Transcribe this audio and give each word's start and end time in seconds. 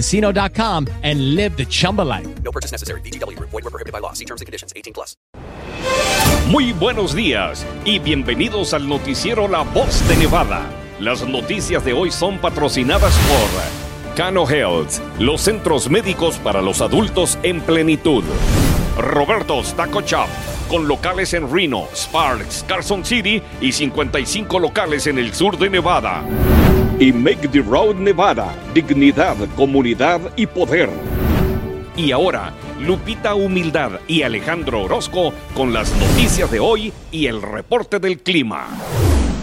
chumbacasino.com 0.00 0.86
and 1.02 1.34
live 1.34 1.56
the 1.56 1.66
Chumba 1.66 2.02
life. 2.02 2.26
No 2.42 2.50
purchase 2.50 2.72
necessary. 2.72 3.00
DTW, 3.02 3.38
void, 3.38 3.64
were 3.64 3.70
prohibited 3.70 3.92
by 3.92 4.00
law. 4.00 4.12
See 4.12 4.24
terms 4.24 4.40
and 4.40 4.46
conditions 4.46 4.72
18 4.74 4.92
plus. 4.92 5.16
Muy 6.48 6.72
buenos 6.72 7.14
días 7.14 7.64
y 7.84 7.98
bienvenidos 8.00 8.74
al 8.74 8.88
noticiero 8.88 9.46
La 9.46 9.62
Voz 9.62 10.06
de 10.08 10.16
Nevada. 10.16 10.62
Las 10.98 11.26
noticias 11.26 11.84
de 11.84 11.92
hoy 11.92 12.10
son 12.10 12.38
patrocinadas 12.38 13.16
por. 13.28 14.16
Cano 14.16 14.48
Health, 14.48 15.00
los 15.18 15.40
centros 15.42 15.88
médicos 15.88 16.36
para 16.38 16.60
los 16.60 16.80
adultos 16.80 17.38
en 17.42 17.60
plenitud. 17.60 18.24
Roberto's 18.98 19.72
Taco 19.74 20.02
Shop, 20.02 20.26
con 20.68 20.88
locales 20.88 21.32
en 21.34 21.50
Reno, 21.50 21.86
Sparks, 21.94 22.64
Carson 22.66 23.04
City 23.04 23.40
y 23.60 23.72
55 23.72 24.58
locales 24.58 25.06
en 25.06 25.18
el 25.18 25.32
sur 25.32 25.56
de 25.56 25.70
Nevada. 25.70 26.24
Y 27.00 27.14
Make 27.14 27.48
the 27.48 27.62
Road 27.62 27.94
Nevada, 27.94 28.52
dignidad, 28.74 29.34
comunidad 29.56 30.20
y 30.36 30.46
poder. 30.46 30.90
Y 31.96 32.12
ahora, 32.12 32.52
Lupita 32.78 33.34
Humildad 33.34 33.92
y 34.06 34.22
Alejandro 34.22 34.82
Orozco 34.82 35.32
con 35.54 35.72
las 35.72 35.90
noticias 35.96 36.50
de 36.50 36.60
hoy 36.60 36.92
y 37.10 37.26
el 37.26 37.40
reporte 37.40 38.00
del 38.00 38.18
clima. 38.18 38.66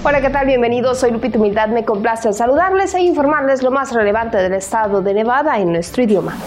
Hola, 0.03 0.21
¿qué 0.21 0.29
tal? 0.29 0.45
Bienvenidos. 0.45 0.99
Soy 0.99 1.09
Lupita 1.09 1.39
Humildad. 1.39 1.69
Me 1.69 1.83
complace 1.83 2.31
saludarles 2.31 2.93
e 2.93 3.01
informarles 3.01 3.63
lo 3.63 3.71
más 3.71 3.91
relevante 3.91 4.37
del 4.37 4.53
estado 4.53 5.01
de 5.01 5.15
Nevada 5.15 5.59
en 5.59 5.71
nuestro 5.71 6.03
idioma. 6.03 6.37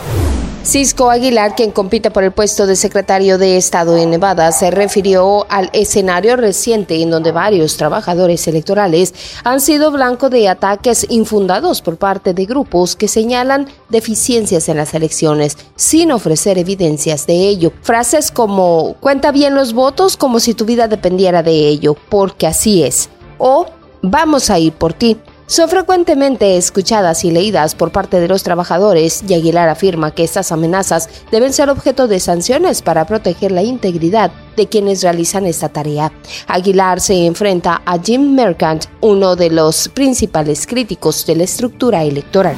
Cisco 0.62 1.10
Aguilar, 1.10 1.56
quien 1.56 1.70
compite 1.70 2.10
por 2.10 2.22
el 2.22 2.32
puesto 2.32 2.66
de 2.66 2.76
secretario 2.76 3.38
de 3.38 3.56
Estado 3.56 3.96
en 3.96 4.10
Nevada, 4.10 4.52
se 4.52 4.70
refirió 4.70 5.46
al 5.48 5.70
escenario 5.72 6.36
reciente 6.36 7.00
en 7.02 7.10
donde 7.10 7.32
varios 7.32 7.78
trabajadores 7.78 8.46
electorales 8.46 9.14
han 9.42 9.60
sido 9.60 9.90
blanco 9.90 10.28
de 10.28 10.48
ataques 10.48 11.06
infundados 11.08 11.80
por 11.80 11.96
parte 11.96 12.34
de 12.34 12.44
grupos 12.44 12.94
que 12.94 13.08
señalan 13.08 13.68
deficiencias 13.88 14.68
en 14.68 14.76
las 14.76 14.92
elecciones 14.92 15.56
sin 15.76 16.12
ofrecer 16.12 16.58
evidencias 16.58 17.26
de 17.26 17.48
ello. 17.48 17.72
Frases 17.80 18.30
como 18.30 18.96
cuenta 19.00 19.32
bien 19.32 19.54
los 19.54 19.72
votos 19.72 20.18
como 20.18 20.40
si 20.40 20.52
tu 20.52 20.66
vida 20.66 20.88
dependiera 20.88 21.42
de 21.42 21.68
ello, 21.68 21.96
porque 22.10 22.46
así 22.46 22.82
es 22.82 23.08
o 23.40 23.66
vamos 24.02 24.50
a 24.50 24.58
ir 24.58 24.72
por 24.72 24.92
ti. 24.92 25.16
Son 25.50 25.68
frecuentemente 25.68 26.56
escuchadas 26.56 27.24
y 27.24 27.32
leídas 27.32 27.74
por 27.74 27.90
parte 27.90 28.20
de 28.20 28.28
los 28.28 28.44
trabajadores 28.44 29.24
y 29.26 29.34
Aguilar 29.34 29.68
afirma 29.68 30.14
que 30.14 30.22
estas 30.22 30.52
amenazas 30.52 31.08
deben 31.32 31.52
ser 31.52 31.70
objeto 31.70 32.06
de 32.06 32.20
sanciones 32.20 32.82
para 32.82 33.04
proteger 33.04 33.50
la 33.50 33.64
integridad 33.64 34.30
de 34.56 34.68
quienes 34.68 35.02
realizan 35.02 35.46
esta 35.46 35.68
tarea. 35.68 36.12
Aguilar 36.46 37.00
se 37.00 37.26
enfrenta 37.26 37.82
a 37.84 37.98
Jim 37.98 38.32
Mercant, 38.32 38.84
uno 39.00 39.34
de 39.34 39.50
los 39.50 39.88
principales 39.88 40.68
críticos 40.68 41.26
de 41.26 41.34
la 41.34 41.42
estructura 41.42 42.04
electoral. 42.04 42.54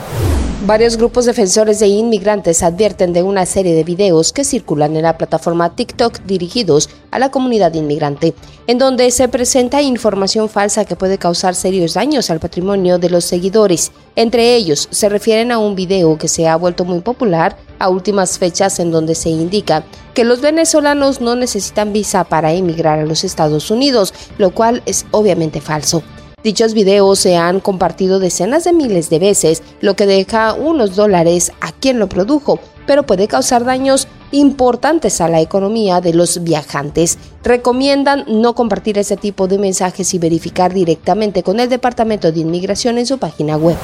Varios 0.64 0.96
grupos 0.96 1.24
defensores 1.24 1.80
de 1.80 1.88
inmigrantes 1.88 2.62
advierten 2.62 3.12
de 3.12 3.24
una 3.24 3.46
serie 3.46 3.74
de 3.74 3.82
videos 3.82 4.32
que 4.32 4.44
circulan 4.44 4.94
en 4.94 5.02
la 5.02 5.18
plataforma 5.18 5.74
TikTok 5.74 6.20
dirigidos 6.20 6.88
a 7.10 7.18
la 7.18 7.32
comunidad 7.32 7.74
inmigrante, 7.74 8.32
en 8.68 8.78
donde 8.78 9.10
se 9.10 9.26
presenta 9.26 9.82
información 9.82 10.48
falsa 10.48 10.84
que 10.84 10.94
puede 10.94 11.18
causar 11.18 11.56
serios 11.56 11.94
daños 11.94 12.30
al 12.30 12.38
patrimonio 12.38 12.98
de 12.98 13.10
los 13.10 13.24
seguidores. 13.24 13.90
Entre 14.14 14.54
ellos, 14.54 14.86
se 14.92 15.08
refieren 15.08 15.50
a 15.50 15.58
un 15.58 15.74
video 15.74 16.16
que 16.16 16.28
se 16.28 16.46
ha 16.46 16.54
vuelto 16.54 16.84
muy 16.84 17.00
popular 17.00 17.56
a 17.80 17.88
últimas 17.88 18.38
fechas 18.38 18.78
en 18.78 18.92
donde 18.92 19.16
se 19.16 19.30
indica 19.30 19.82
que 20.14 20.22
los 20.22 20.40
venezolanos 20.40 21.20
no 21.20 21.34
necesitan 21.34 21.92
visa 21.92 22.22
para 22.22 22.52
emigrar 22.52 23.00
a 23.00 23.04
los 23.04 23.24
Estados 23.24 23.72
Unidos, 23.72 24.14
lo 24.38 24.52
cual 24.52 24.80
es 24.86 25.06
obviamente 25.10 25.60
falso. 25.60 26.04
Dichos 26.42 26.74
videos 26.74 27.20
se 27.20 27.36
han 27.36 27.60
compartido 27.60 28.18
decenas 28.18 28.64
de 28.64 28.72
miles 28.72 29.08
de 29.10 29.20
veces, 29.20 29.62
lo 29.80 29.94
que 29.94 30.06
deja 30.06 30.54
unos 30.54 30.96
dólares 30.96 31.52
a 31.60 31.70
quien 31.70 32.00
lo 32.00 32.08
produjo, 32.08 32.58
pero 32.84 33.04
puede 33.04 33.28
causar 33.28 33.64
daños 33.64 34.08
importantes 34.32 35.20
a 35.20 35.28
la 35.28 35.40
economía 35.40 36.00
de 36.00 36.14
los 36.14 36.42
viajantes. 36.42 37.16
Recomiendan 37.44 38.24
no 38.28 38.54
compartir 38.54 38.98
ese 38.98 39.16
tipo 39.16 39.48
de 39.48 39.58
mensajes 39.58 40.14
y 40.14 40.18
verificar 40.18 40.72
directamente 40.72 41.42
con 41.42 41.58
el 41.58 41.68
Departamento 41.68 42.30
de 42.30 42.40
Inmigración 42.40 42.98
en 42.98 43.06
su 43.06 43.18
página 43.18 43.56
web. 43.56 43.76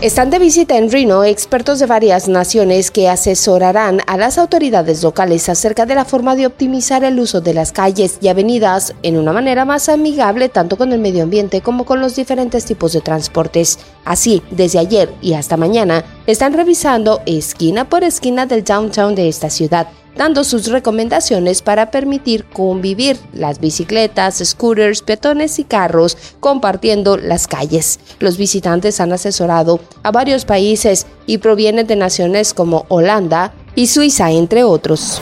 Están 0.00 0.28
de 0.28 0.38
visita 0.38 0.76
en 0.76 0.90
Reno 0.90 1.24
expertos 1.24 1.78
de 1.78 1.86
varias 1.86 2.28
naciones 2.28 2.90
que 2.90 3.08
asesorarán 3.08 4.00
a 4.06 4.16
las 4.16 4.38
autoridades 4.38 5.02
locales 5.02 5.48
acerca 5.48 5.86
de 5.86 5.94
la 5.94 6.04
forma 6.04 6.34
de 6.34 6.46
optimizar 6.46 7.04
el 7.04 7.18
uso 7.18 7.40
de 7.40 7.54
las 7.54 7.72
calles 7.72 8.18
y 8.20 8.28
avenidas 8.28 8.94
en 9.02 9.16
una 9.16 9.32
manera 9.32 9.64
más 9.64 9.88
amigable 9.88 10.48
tanto 10.48 10.76
con 10.76 10.92
el 10.92 10.98
medio 10.98 11.22
ambiente 11.22 11.62
como 11.62 11.84
con 11.84 12.00
los 12.00 12.16
diferentes 12.16 12.66
tipos 12.66 12.92
de 12.92 13.00
transportes. 13.00 13.78
Así, 14.04 14.42
desde 14.50 14.78
ayer 14.78 15.10
y 15.22 15.34
hasta 15.34 15.56
mañana, 15.56 16.04
están 16.26 16.52
revisando 16.52 17.20
esquina 17.24 17.88
por 17.88 18.04
esquina 18.04 18.44
del 18.44 18.64
downtown 18.64 19.14
de 19.14 19.28
esta 19.28 19.48
ciudad 19.48 19.88
dando 20.16 20.44
sus 20.44 20.66
recomendaciones 20.68 21.62
para 21.62 21.90
permitir 21.90 22.44
convivir 22.44 23.18
las 23.32 23.60
bicicletas, 23.60 24.42
scooters, 24.44 25.02
peatones 25.02 25.58
y 25.58 25.64
carros 25.64 26.16
compartiendo 26.40 27.16
las 27.16 27.46
calles. 27.46 28.00
Los 28.18 28.36
visitantes 28.36 29.00
han 29.00 29.12
asesorado 29.12 29.80
a 30.02 30.10
varios 30.10 30.44
países 30.44 31.06
y 31.26 31.38
provienen 31.38 31.86
de 31.86 31.96
naciones 31.96 32.54
como 32.54 32.86
Holanda 32.88 33.52
y 33.74 33.86
Suiza, 33.86 34.30
entre 34.30 34.64
otros. 34.64 35.20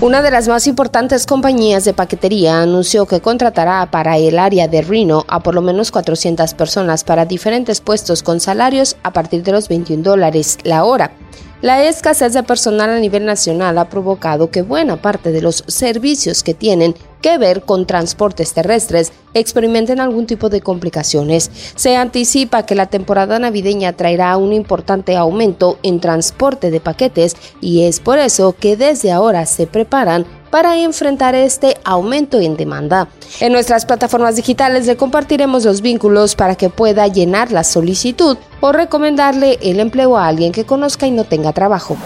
Una 0.00 0.20
de 0.22 0.30
las 0.30 0.48
más 0.48 0.66
importantes 0.66 1.24
compañías 1.24 1.84
de 1.84 1.94
paquetería 1.94 2.60
anunció 2.60 3.06
que 3.06 3.20
contratará 3.20 3.90
para 3.90 4.18
el 4.18 4.38
área 4.38 4.68
de 4.68 4.82
Reno 4.82 5.24
a 5.28 5.40
por 5.40 5.54
lo 5.54 5.62
menos 5.62 5.90
400 5.92 6.52
personas 6.54 7.04
para 7.04 7.24
diferentes 7.24 7.80
puestos 7.80 8.22
con 8.22 8.40
salarios 8.40 8.96
a 9.02 9.12
partir 9.12 9.42
de 9.44 9.52
los 9.52 9.68
21 9.68 10.02
dólares 10.02 10.58
la 10.64 10.84
hora. 10.84 11.12
La 11.62 11.82
escasez 11.82 12.34
de 12.34 12.42
personal 12.42 12.90
a 12.90 12.98
nivel 12.98 13.24
nacional 13.24 13.78
ha 13.78 13.88
provocado 13.88 14.50
que 14.50 14.62
buena 14.62 15.00
parte 15.00 15.32
de 15.32 15.40
los 15.40 15.64
servicios 15.66 16.42
que 16.42 16.52
tienen 16.52 16.94
que 17.22 17.38
ver 17.38 17.62
con 17.62 17.86
transportes 17.86 18.52
terrestres 18.52 19.12
experimenten 19.32 19.98
algún 19.98 20.26
tipo 20.26 20.50
de 20.50 20.60
complicaciones. 20.60 21.50
Se 21.74 21.96
anticipa 21.96 22.66
que 22.66 22.74
la 22.74 22.86
temporada 22.86 23.38
navideña 23.38 23.94
traerá 23.94 24.36
un 24.36 24.52
importante 24.52 25.16
aumento 25.16 25.78
en 25.82 26.00
transporte 26.00 26.70
de 26.70 26.80
paquetes 26.80 27.34
y 27.62 27.84
es 27.84 27.98
por 27.98 28.18
eso 28.18 28.54
que 28.58 28.76
desde 28.76 29.10
ahora 29.10 29.46
se 29.46 29.66
preparan 29.66 30.26
para 30.54 30.76
enfrentar 30.76 31.34
este 31.34 31.78
aumento 31.82 32.38
en 32.38 32.56
demanda. 32.56 33.08
En 33.40 33.52
nuestras 33.52 33.84
plataformas 33.86 34.36
digitales 34.36 34.86
le 34.86 34.96
compartiremos 34.96 35.64
los 35.64 35.80
vínculos 35.80 36.36
para 36.36 36.54
que 36.54 36.70
pueda 36.70 37.08
llenar 37.08 37.50
la 37.50 37.64
solicitud 37.64 38.38
o 38.60 38.70
recomendarle 38.70 39.58
el 39.62 39.80
empleo 39.80 40.16
a 40.16 40.28
alguien 40.28 40.52
que 40.52 40.64
conozca 40.64 41.08
y 41.08 41.10
no 41.10 41.24
tenga 41.24 41.52
trabajo. 41.52 41.96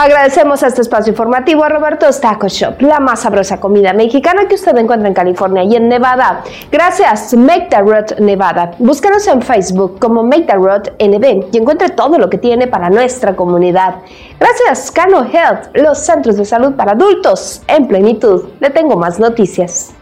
Agradecemos 0.00 0.62
este 0.62 0.82
espacio 0.82 1.10
informativo 1.10 1.64
a 1.64 1.68
Roberto's 1.68 2.20
Taco 2.20 2.46
Shop, 2.46 2.80
la 2.82 3.00
más 3.00 3.22
sabrosa 3.22 3.58
comida 3.58 3.92
mexicana 3.92 4.46
que 4.46 4.54
usted 4.54 4.76
encuentra 4.76 5.08
en 5.08 5.14
California 5.14 5.64
y 5.64 5.74
en 5.74 5.88
Nevada. 5.88 6.44
Gracias, 6.70 7.34
Make 7.34 7.66
the 7.68 7.80
Road 7.80 8.16
Nevada. 8.20 8.70
Búscanos 8.78 9.26
en 9.26 9.42
Facebook 9.42 9.98
como 9.98 10.22
Make 10.22 10.44
the 10.44 10.52
Road 10.52 10.82
NB 11.00 11.48
y 11.52 11.58
encuentre 11.58 11.88
todo 11.88 12.16
lo 12.16 12.30
que 12.30 12.38
tiene 12.38 12.68
para 12.68 12.90
nuestra 12.90 13.34
comunidad. 13.34 13.96
Gracias, 14.38 14.92
Cano 14.92 15.24
Health, 15.24 15.70
los 15.74 15.98
centros 15.98 16.36
de 16.36 16.44
salud 16.44 16.74
para 16.74 16.92
adultos 16.92 17.62
en 17.66 17.88
plenitud. 17.88 18.50
Le 18.60 18.70
tengo 18.70 18.96
más 18.96 19.18
noticias. 19.18 19.94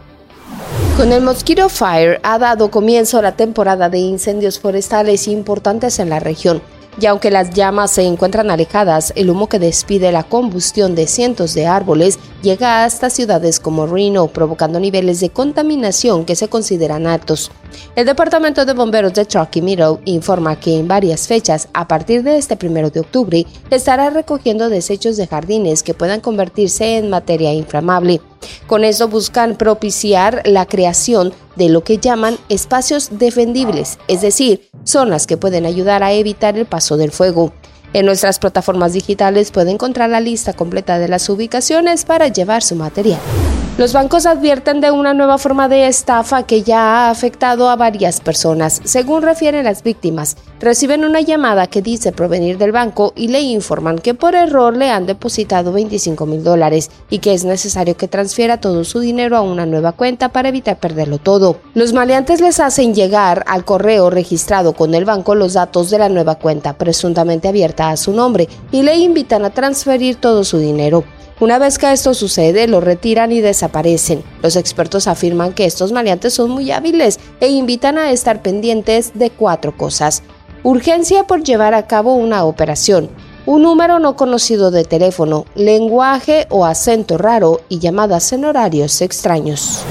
Con 0.95 1.11
el 1.11 1.23
Mosquito 1.23 1.69
Fire 1.69 2.19
ha 2.21 2.37
dado 2.37 2.69
comienzo 2.69 3.19
la 3.23 3.31
temporada 3.31 3.89
de 3.89 3.97
incendios 3.97 4.59
forestales 4.59 5.27
importantes 5.27 5.97
en 5.97 6.11
la 6.11 6.19
región. 6.19 6.61
Y 6.99 7.05
aunque 7.05 7.29
las 7.29 7.51
llamas 7.51 7.91
se 7.91 8.03
encuentran 8.03 8.49
alejadas, 8.49 9.13
el 9.15 9.29
humo 9.29 9.47
que 9.47 9.59
despide 9.59 10.11
la 10.11 10.23
combustión 10.23 10.95
de 10.95 11.05
cientos 11.05 11.53
de 11.53 11.67
árboles 11.67 12.17
llega 12.41 12.83
hasta 12.85 13.11
ciudades 13.11 13.59
como 13.59 13.85
Reno, 13.85 14.27
provocando 14.27 14.79
niveles 14.79 15.19
de 15.19 15.29
contaminación 15.29 16.25
que 16.25 16.35
se 16.35 16.47
consideran 16.47 17.05
altos. 17.05 17.51
El 17.95 18.05
Departamento 18.05 18.65
de 18.65 18.73
Bomberos 18.73 19.13
de 19.13 19.25
Truckee 19.25 19.61
Meadow 19.61 19.99
informa 20.05 20.59
que 20.59 20.77
en 20.77 20.87
varias 20.87 21.27
fechas, 21.27 21.67
a 21.73 21.87
partir 21.87 22.23
de 22.23 22.37
este 22.37 22.55
primero 22.55 22.89
de 22.89 22.99
octubre, 22.99 23.45
estará 23.71 24.09
recogiendo 24.09 24.69
desechos 24.69 25.17
de 25.17 25.27
jardines 25.27 25.83
que 25.83 25.93
puedan 25.93 26.21
convertirse 26.21 26.97
en 26.97 27.09
materia 27.09 27.53
inflamable. 27.53 28.21
Con 28.67 28.83
eso 28.83 29.07
buscan 29.07 29.55
propiciar 29.55 30.43
la 30.45 30.65
creación 30.65 31.33
de 31.55 31.69
lo 31.69 31.83
que 31.83 31.97
llaman 31.97 32.37
espacios 32.49 33.09
defendibles, 33.11 33.97
es 34.07 34.21
decir, 34.21 34.69
zonas 34.83 35.25
que 35.25 35.37
pueden 35.37 35.65
ayudar 35.65 36.03
a 36.03 36.13
evitar 36.13 36.57
el 36.57 36.65
paso 36.65 36.97
del 36.97 37.11
fuego. 37.11 37.51
En 37.93 38.05
nuestras 38.05 38.37
plataformas 38.37 38.93
digitales 38.93 39.51
puede 39.51 39.71
encontrar 39.71 40.09
la 40.09 40.19
lista 40.19 40.53
completa 40.53 40.99
de 40.99 41.07
las 41.07 41.29
ubicaciones 41.29 42.05
para 42.05 42.27
llevar 42.27 42.61
su 42.61 42.75
material. 42.75 43.19
Los 43.77 43.93
bancos 43.93 44.25
advierten 44.25 44.81
de 44.81 44.89
una 44.89 45.13
nueva 45.13 45.37
forma 45.37 45.69
de 45.69 45.85
estafa 45.85 46.47
que 46.47 46.63
ya 46.63 46.79
ha 46.79 47.09
afectado 47.11 47.69
a 47.69 47.75
varias 47.75 48.21
personas. 48.21 48.81
Según 48.85 49.21
refieren 49.21 49.65
las 49.65 49.83
víctimas, 49.83 50.35
reciben 50.59 51.05
una 51.05 51.21
llamada 51.21 51.67
que 51.67 51.83
dice 51.83 52.11
provenir 52.11 52.57
del 52.57 52.71
banco 52.71 53.13
y 53.15 53.27
le 53.27 53.41
informan 53.41 53.99
que 53.99 54.15
por 54.15 54.33
error 54.33 54.75
le 54.75 54.89
han 54.89 55.05
depositado 55.05 55.73
25 55.73 56.25
mil 56.25 56.43
dólares 56.43 56.89
y 57.11 57.19
que 57.19 57.35
es 57.35 57.45
necesario 57.45 57.95
que 57.95 58.07
transfiera 58.07 58.59
todo 58.59 58.83
su 58.83 58.99
dinero 58.99 59.37
a 59.37 59.41
una 59.41 59.67
nueva 59.67 59.91
cuenta 59.91 60.29
para 60.29 60.49
evitar 60.49 60.79
perderlo 60.79 61.19
todo. 61.19 61.57
Los 61.75 61.93
maleantes 61.93 62.41
les 62.41 62.59
hacen 62.59 62.95
llegar 62.95 63.43
al 63.45 63.63
correo 63.63 64.09
registrado 64.09 64.73
con 64.73 64.95
el 64.95 65.05
banco 65.05 65.35
los 65.35 65.53
datos 65.53 65.91
de 65.91 65.99
la 65.99 66.09
nueva 66.09 66.33
cuenta 66.33 66.73
presuntamente 66.73 67.47
abierta 67.47 67.91
a 67.91 67.97
su 67.97 68.11
nombre 68.11 68.49
y 68.71 68.81
le 68.81 68.95
invitan 68.95 69.45
a 69.45 69.51
transferir 69.51 70.15
todo 70.15 70.43
su 70.43 70.57
dinero. 70.57 71.03
Una 71.39 71.59
vez 71.59 71.77
que 71.77 71.91
esto 71.91 72.15
sucede, 72.15 72.67
lo 72.67 72.81
retiran 72.81 73.31
y 73.31 73.41
desaparecen. 73.41 74.23
Los 74.41 74.55
expertos 74.55 75.07
afirman 75.07 75.53
que 75.53 75.65
estos 75.65 75.91
maleantes 75.91 76.33
son 76.33 76.49
muy 76.49 76.71
hábiles 76.71 77.19
e 77.39 77.49
invitan 77.49 77.99
a 77.99 78.09
estar 78.09 78.41
pendientes 78.41 79.11
de 79.13 79.29
cuatro 79.29 79.77
cosas. 79.77 80.23
Urgencia 80.63 81.25
por 81.25 81.43
llevar 81.43 81.75
a 81.75 81.85
cabo 81.85 82.15
una 82.15 82.43
operación, 82.43 83.11
un 83.45 83.61
número 83.61 83.99
no 83.99 84.15
conocido 84.15 84.71
de 84.71 84.83
teléfono, 84.83 85.45
lenguaje 85.53 86.47
o 86.49 86.65
acento 86.65 87.19
raro 87.19 87.61
y 87.69 87.77
llamadas 87.77 88.33
en 88.33 88.43
horarios 88.43 89.01
extraños. 89.01 89.83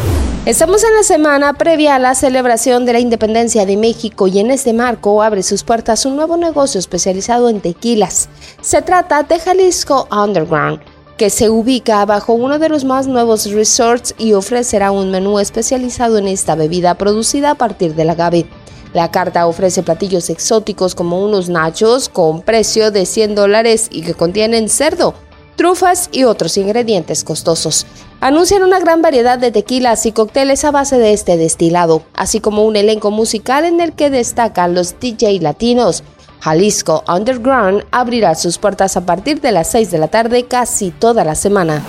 Estamos 0.47 0.83
en 0.83 0.95
la 0.97 1.05
semana 1.05 1.53
previa 1.53 1.95
a 1.95 2.01
la 2.01 2.17
celebración 2.17 2.85
de 2.87 2.93
la 2.93 3.01
independencia 3.01 3.65
de 3.67 3.77
México 3.77 4.27
y 4.27 4.41
en 4.41 4.51
este 4.51 4.73
marco 4.73 5.23
abre 5.23 5.45
sus 5.45 5.63
puertas 5.63 6.07
un 6.07 6.17
nuevo 6.17 6.37
negocio 6.37 6.81
especializado 6.81 7.49
en 7.49 7.61
tequilas. 7.61 8.29
Se 8.61 8.83
trata 8.83 9.23
de 9.23 9.39
Jalisco 9.39 10.09
Underground 10.11 10.96
que 11.17 11.31
se 11.31 11.49
ubica 11.49 12.05
bajo 12.05 12.35
uno 12.35 12.59
de 12.59 12.69
los 12.69 12.85
más 12.85 13.07
nuevos 13.07 13.51
resorts 13.51 14.15
y 14.19 14.35
ofrecerá 14.35 14.91
un 14.91 15.11
menú 15.11 15.39
especializado 15.39 16.19
en 16.19 16.29
esta 16.29 16.55
bebida 16.55 16.95
producida 16.95 17.53
a 17.53 17.55
partir 17.55 17.95
del 17.95 18.11
agave. 18.11 18.47
La 18.93 19.11
carta 19.11 19.47
ofrece 19.47 19.83
platillos 19.83 20.31
exóticos 20.31 20.95
como 20.95 21.25
unos 21.25 21.49
nachos 21.49 22.09
con 22.09 22.43
precio 22.43 22.91
de 22.91 23.07
100 23.07 23.35
dólares 23.35 23.89
y 23.91 24.03
que 24.03 24.15
contienen 24.15 24.69
cerdo, 24.69 25.15
trufas 25.57 26.09
y 26.13 26.25
otros 26.25 26.57
ingredientes 26.59 27.25
costosos. 27.25 27.87
Anuncian 28.21 28.63
una 28.63 28.79
gran 28.79 29.03
variedad 29.03 29.39
de 29.39 29.51
tequilas 29.51 30.07
y 30.07 30.13
cócteles 30.13 30.65
a 30.65 30.71
base 30.71 30.99
de 30.99 31.13
este 31.13 31.37
destilado, 31.37 32.03
así 32.15 32.41
como 32.41 32.65
un 32.65 32.77
elenco 32.77 33.11
musical 33.11 33.65
en 33.65 33.81
el 33.81 33.93
que 33.93 34.11
destacan 34.11 34.75
los 34.75 34.99
DJ 35.01 35.41
latinos, 35.41 36.03
Jalisco 36.41 37.05
Underground 37.09 37.85
abrirá 37.91 38.35
sus 38.35 38.59
puertas 38.59 38.97
a 38.97 39.07
partir 39.07 39.41
de 39.41 39.53
las 39.53 39.71
6 39.71 39.91
de 39.91 39.99
la 39.99 40.09
tarde 40.09 40.45
casi 40.45 40.91
toda 40.91 41.25
la 41.25 41.35
semana. 41.35 41.83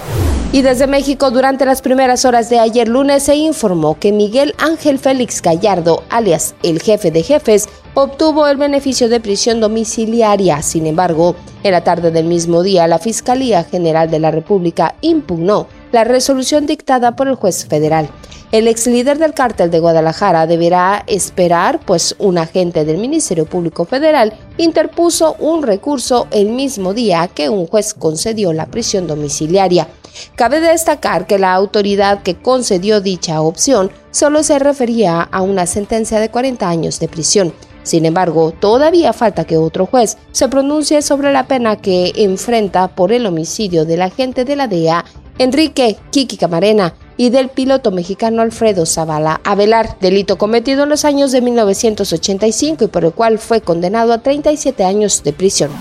Y 0.53 0.61
desde 0.61 0.87
México, 0.87 1.29
durante 1.29 1.65
las 1.65 1.81
primeras 1.81 2.23
horas 2.23 2.49
de 2.49 2.57
ayer 2.59 2.87
lunes, 2.87 3.23
se 3.23 3.35
informó 3.35 3.99
que 3.99 4.13
Miguel 4.13 4.55
Ángel 4.57 4.97
Félix 4.97 5.41
Gallardo, 5.41 6.03
alias 6.09 6.55
el 6.63 6.81
jefe 6.81 7.11
de 7.11 7.21
jefes, 7.21 7.67
obtuvo 7.95 8.47
el 8.47 8.55
beneficio 8.55 9.09
de 9.09 9.19
prisión 9.19 9.59
domiciliaria. 9.59 10.61
Sin 10.61 10.87
embargo, 10.87 11.35
en 11.63 11.73
la 11.73 11.83
tarde 11.83 12.11
del 12.11 12.25
mismo 12.25 12.63
día, 12.63 12.87
la 12.87 12.97
Fiscalía 12.97 13.65
General 13.65 14.09
de 14.09 14.19
la 14.19 14.31
República 14.31 14.95
impugnó 15.01 15.67
la 15.91 16.05
resolución 16.05 16.65
dictada 16.65 17.17
por 17.17 17.27
el 17.27 17.35
juez 17.35 17.65
federal. 17.65 18.09
El 18.49 18.69
ex 18.69 18.87
líder 18.87 19.17
del 19.17 19.33
cártel 19.33 19.69
de 19.71 19.81
Guadalajara 19.81 20.47
deberá 20.47 21.03
esperar, 21.07 21.81
pues 21.85 22.15
un 22.17 22.37
agente 22.37 22.85
del 22.85 22.97
Ministerio 22.97 23.45
Público 23.45 23.83
Federal 23.83 24.33
interpuso 24.55 25.35
un 25.39 25.63
recurso 25.63 26.27
el 26.31 26.51
mismo 26.51 26.93
día 26.93 27.27
que 27.27 27.49
un 27.49 27.67
juez 27.67 27.93
concedió 27.93 28.53
la 28.53 28.67
prisión 28.67 29.05
domiciliaria. 29.05 29.89
Cabe 30.35 30.61
destacar 30.61 31.27
que 31.27 31.37
la 31.37 31.53
autoridad 31.53 32.23
que 32.23 32.35
concedió 32.35 33.01
dicha 33.01 33.41
opción 33.41 33.91
solo 34.11 34.41
se 34.43 34.59
refería 34.59 35.23
a 35.23 35.41
una 35.41 35.65
sentencia 35.65 36.21
de 36.21 36.29
40 36.29 36.69
años 36.69 37.01
de 37.01 37.09
prisión. 37.09 37.53
Sin 37.83 38.05
embargo, 38.05 38.53
todavía 38.57 39.11
falta 39.11 39.43
que 39.43 39.57
otro 39.57 39.87
juez 39.87 40.17
se 40.31 40.47
pronuncie 40.47 41.01
sobre 41.01 41.33
la 41.33 41.47
pena 41.47 41.75
que 41.75 42.13
enfrenta 42.15 42.87
por 42.87 43.11
el 43.11 43.25
homicidio 43.25 43.83
del 43.83 44.03
agente 44.03 44.45
de 44.45 44.55
la 44.55 44.67
DEA, 44.67 45.03
Enrique 45.37 45.97
Kiki 46.11 46.37
Camarena, 46.37 46.93
y 47.17 47.29
del 47.31 47.49
piloto 47.49 47.91
mexicano 47.91 48.41
Alfredo 48.41 48.85
Zavala 48.85 49.41
Avelar, 49.43 49.99
delito 49.99 50.37
cometido 50.37 50.83
en 50.83 50.89
los 50.89 51.03
años 51.03 51.31
de 51.31 51.41
1985 51.41 52.85
y 52.85 52.87
por 52.87 53.03
el 53.03 53.11
cual 53.11 53.39
fue 53.39 53.61
condenado 53.61 54.13
a 54.13 54.19
37 54.19 54.85
años 54.85 55.23
de 55.23 55.33
prisión. 55.33 55.71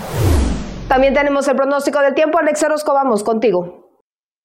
También 0.87 1.13
tenemos 1.13 1.47
el 1.47 1.55
pronóstico 1.55 1.99
del 1.99 2.13
tiempo. 2.13 2.39
Alex 2.39 2.63
Orozco, 2.63 2.93
vamos 2.93 3.23
contigo. 3.23 3.86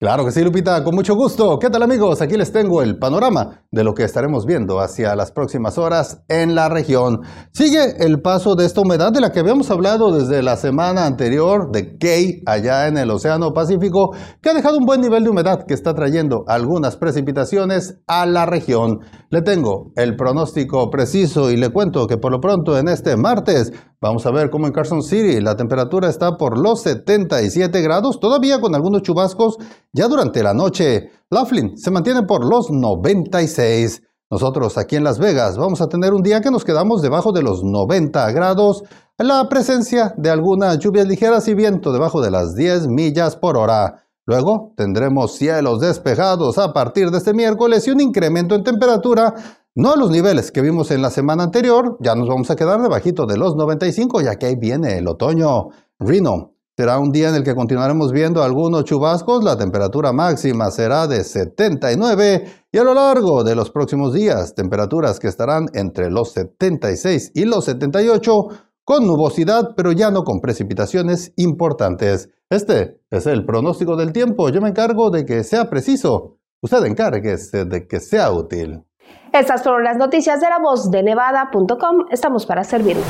Claro 0.03 0.25
que 0.25 0.33
sí, 0.33 0.43
Lupita, 0.43 0.83
con 0.83 0.97
mucho 0.97 1.15
gusto. 1.15 1.61
¿Qué 1.61 1.71
tal 1.71 1.85
amigos? 1.85 2.21
Aquí 2.23 2.37
les 2.37 2.51
tengo 2.51 2.83
el 2.83 2.99
panorama 2.99 3.63
de 3.71 3.85
lo 3.85 3.95
que 3.95 4.03
estaremos 4.03 4.47
viendo 4.47 4.81
hacia 4.81 5.15
las 5.15 5.31
próximas 5.31 5.79
horas 5.79 6.25
en 6.27 6.57
la 6.57 6.69
región. 6.69 7.21
Sigue 7.53 8.05
el 8.05 8.21
paso 8.21 8.57
de 8.57 8.67
esta 8.67 8.81
humedad 8.81 9.13
de 9.13 9.21
la 9.21 9.31
que 9.31 9.39
habíamos 9.39 9.71
hablado 9.71 10.11
desde 10.11 10.43
la 10.43 10.57
semana 10.57 11.07
anterior 11.07 11.71
de 11.71 11.99
Key, 11.99 12.43
allá 12.47 12.89
en 12.89 12.99
el 12.99 13.13
Océano 13.13 13.53
Pacífico, 13.53 14.13
que 14.41 14.51
ha 14.51 14.55
dejado 14.55 14.77
un 14.77 14.87
buen 14.87 15.01
nivel 15.01 15.23
de 15.23 15.31
humedad 15.31 15.67
que 15.69 15.75
está 15.75 15.95
trayendo 15.95 16.43
algunas 16.49 16.97
precipitaciones 16.97 18.01
a 18.09 18.27
la 18.27 18.45
región. 18.45 19.03
Le 19.31 19.41
tengo 19.43 19.93
el 19.95 20.17
pronóstico 20.17 20.91
preciso 20.91 21.49
y 21.49 21.57
le 21.57 21.69
cuento 21.69 22.09
que 22.09 22.17
por 22.17 22.33
lo 22.33 22.41
pronto 22.41 22.77
en 22.77 22.89
este 22.89 23.17
martes 23.17 23.73
Vamos 24.03 24.27
a 24.27 24.33
ver 24.33 24.51
cómo 24.51 24.67
en 24.67 24.73
Carson 24.73 25.01
City 25.01 25.41
la 25.41 25.55
temperatura 25.55 26.09
está 26.09 26.37
por 26.37 26.59
los 26.59 26.83
77 26.83 27.81
grados, 27.83 28.19
todavía 28.19 28.61
con 28.61 28.75
algunos 28.75 29.03
chubascos 29.03 29.59
ya 29.93 30.09
durante 30.09 30.43
la 30.43 30.55
noche. 30.55 31.11
Laughlin 31.31 31.77
se 31.77 31.93
mantiene 31.93 32.25
por 32.25 32.45
los 32.45 32.69
96. 32.73 34.03
Nosotros 34.29 34.77
aquí 34.77 34.97
en 34.97 35.05
Las 35.05 35.21
Vegas 35.21 35.57
vamos 35.57 35.81
a 35.81 35.87
tener 35.87 36.15
un 36.15 36.23
día 36.23 36.41
que 36.41 36.51
nos 36.51 36.65
quedamos 36.65 37.01
debajo 37.01 37.31
de 37.31 37.43
los 37.43 37.63
90 37.63 38.33
grados, 38.33 38.83
la 39.19 39.49
presencia 39.49 40.15
de 40.17 40.31
algunas 40.31 40.81
lluvias 40.81 41.07
ligeras 41.07 41.47
y 41.47 41.55
viento 41.55 41.93
debajo 41.93 42.21
de 42.21 42.33
las 42.33 42.57
10 42.57 42.89
millas 42.89 43.37
por 43.37 43.57
hora. 43.57 44.03
Luego 44.27 44.73
tendremos 44.77 45.37
cielos 45.37 45.79
despejados 45.79 46.59
a 46.59 46.73
partir 46.73 47.11
de 47.11 47.19
este 47.19 47.35
miércoles 47.35 47.87
y 47.87 47.93
un 47.93 48.01
incremento 48.01 48.57
en 48.57 48.65
temperatura 48.65 49.35
no 49.75 49.93
a 49.93 49.97
los 49.97 50.11
niveles 50.11 50.53
que 50.53 50.61
vimos 50.61 50.91
en 50.91 51.01
la 51.01 51.11
semana 51.11 51.45
anterior, 51.45 51.97
ya 52.01 52.15
nos 52.15 52.29
vamos 52.29 52.51
a 52.51 52.57
quedar 52.57 52.83
debajito 52.83 53.25
de 53.25 53.39
los 53.39 53.57
95, 53.57 54.21
ya 54.21 54.37
que 54.37 54.47
ahí 54.47 54.57
viene 54.57 54.99
el 54.99 55.09
otoño. 55.09 55.69
Reno 55.99 56.53
será 56.77 56.99
un 56.99 57.11
día 57.11 57.31
en 57.31 57.37
el 57.37 57.43
que 57.43 57.55
continuaremos 57.55 58.13
viendo 58.13 58.43
algunos 58.43 58.85
chubascos, 58.85 59.43
la 59.43 59.57
temperatura 59.57 60.13
máxima 60.13 60.71
será 60.71 61.07
de 61.07 61.25
79 61.25 62.45
y 62.71 62.79
a 62.79 62.85
lo 62.85 62.93
largo 62.93 63.45
de 63.45 63.55
los 63.55 63.71
próximos 63.71 64.13
días, 64.13 64.55
temperaturas 64.55 65.19
que 65.19 65.29
estarán 65.29 65.69
entre 65.75 66.11
los 66.11 66.33
76 66.33 67.33
y 67.35 67.45
los 67.45 67.65
78 67.65 68.49
con 68.85 69.07
nubosidad, 69.07 69.75
pero 69.77 69.93
ya 69.93 70.11
no 70.11 70.25
con 70.25 70.41
precipitaciones 70.41 71.33
importantes. 71.37 72.29
Este 72.51 73.01
es 73.11 73.27
el 73.27 73.47
pronóstico 73.47 73.97
del 73.97 74.13
tiempo. 74.13 74.51
Yo 74.51 74.61
me 74.61 74.69
encargo 74.69 75.11
de 75.11 75.25
que 75.25 75.45
sea 75.45 75.71
preciso. 75.71 76.39
Usted 76.61 76.85
encárguese 76.85 77.65
de 77.65 77.87
que 77.87 78.01
sea 78.01 78.31
útil. 78.33 78.85
Estas 79.33 79.63
fueron 79.63 79.85
las 79.85 79.97
noticias 79.97 80.41
de 80.41 80.49
la 80.49 80.59
voz 80.59 80.91
de 80.91 81.03
nevada.com. 81.03 82.07
Estamos 82.11 82.45
para 82.45 82.65
servirle. 82.65 83.03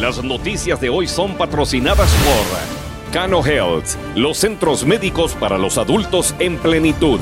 Las 0.00 0.22
noticias 0.24 0.80
de 0.80 0.88
hoy 0.88 1.06
son 1.06 1.34
patrocinadas 1.34 2.10
por 2.24 3.12
Cano 3.12 3.44
Health, 3.44 3.96
los 4.14 4.38
centros 4.38 4.84
médicos 4.86 5.34
para 5.34 5.58
los 5.58 5.78
adultos 5.78 6.34
en 6.38 6.56
plenitud. 6.58 7.20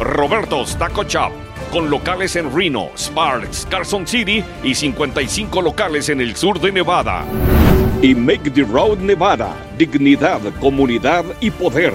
Roberto's 0.00 0.76
Taco 0.76 1.04
Shop, 1.04 1.32
con 1.72 1.90
locales 1.90 2.36
en 2.36 2.54
Reno, 2.54 2.90
Sparks, 2.96 3.66
Carson 3.70 4.06
City 4.06 4.44
y 4.62 4.74
55 4.74 5.62
locales 5.62 6.08
en 6.10 6.20
el 6.20 6.36
sur 6.36 6.60
de 6.60 6.70
Nevada. 6.70 7.24
Y 8.02 8.14
Make 8.14 8.50
the 8.50 8.62
Road 8.62 8.98
Nevada, 8.98 9.54
dignidad, 9.78 10.40
comunidad 10.60 11.24
y 11.40 11.50
poder. 11.50 11.94